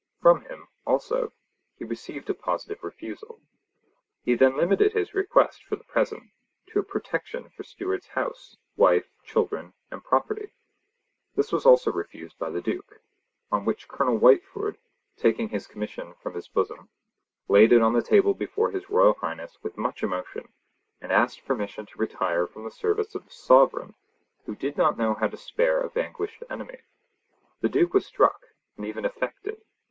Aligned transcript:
From 0.19 0.41
him, 0.45 0.67
also, 0.83 1.31
he 1.77 1.85
received 1.85 2.27
a 2.27 2.33
positive 2.33 2.79
refusal. 2.83 3.39
He 4.23 4.33
then 4.33 4.57
limited 4.57 4.93
his 4.93 5.13
request, 5.13 5.63
for 5.63 5.75
the 5.75 5.83
present, 5.83 6.31
to 6.71 6.79
a 6.79 6.83
protection 6.83 7.49
for 7.51 7.61
Stewart's 7.61 8.07
house, 8.07 8.57
wife, 8.75 9.11
children, 9.23 9.73
and 9.91 10.03
property. 10.03 10.53
This 11.35 11.51
was 11.51 11.67
also 11.67 11.91
refused 11.91 12.39
by 12.39 12.49
the 12.49 12.63
Duke; 12.63 12.99
on 13.51 13.63
which 13.63 13.87
Colonel 13.87 14.17
Whitefoord, 14.17 14.77
taking 15.17 15.49
his 15.49 15.67
commission 15.67 16.15
from 16.15 16.33
his 16.33 16.47
bosom, 16.47 16.89
laid 17.47 17.71
it 17.71 17.83
on 17.83 17.93
the 17.93 18.01
table 18.01 18.33
before 18.33 18.71
his 18.71 18.89
Royal 18.89 19.13
Highness 19.13 19.59
with 19.61 19.77
much 19.77 20.01
emotion, 20.01 20.51
and 20.99 21.11
asked 21.11 21.45
permission 21.45 21.85
to 21.85 21.99
retire 21.99 22.47
from 22.47 22.63
the 22.63 22.71
service 22.71 23.13
of 23.13 23.27
a 23.27 23.31
sovereign 23.31 23.93
who 24.47 24.55
did 24.55 24.77
not 24.77 24.97
know 24.97 25.13
how 25.13 25.27
to 25.27 25.37
spare 25.37 25.79
a 25.79 25.91
vanquished 25.91 26.41
enemy. 26.49 26.79
The 27.59 27.69
Duke 27.69 27.93
was 27.93 28.07
struck, 28.07 28.47
and 28.75 28.83
even 28.87 29.05
affected. 29.05 29.61